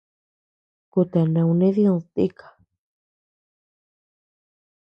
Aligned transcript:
Kutea 0.91 1.25
nauné 1.33 1.67
did 1.75 2.01
tika. 2.13 2.47